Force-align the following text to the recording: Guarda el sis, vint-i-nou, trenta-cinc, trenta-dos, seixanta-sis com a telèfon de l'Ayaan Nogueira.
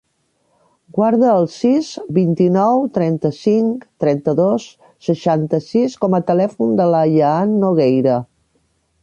Guarda 0.99 1.27
el 1.33 1.43
sis, 1.55 1.89
vint-i-nou, 2.17 2.81
trenta-cinc, 2.95 3.85
trenta-dos, 4.05 4.67
seixanta-sis 5.09 5.99
com 6.07 6.19
a 6.21 6.23
telèfon 6.33 6.75
de 6.83 6.91
l'Ayaan 6.95 7.55
Nogueira. 7.67 8.19